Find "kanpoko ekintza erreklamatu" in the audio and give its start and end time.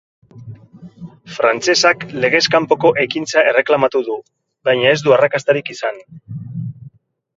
2.57-4.03